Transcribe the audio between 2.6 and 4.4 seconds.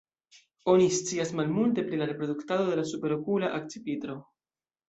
de la Superokula akcipitro.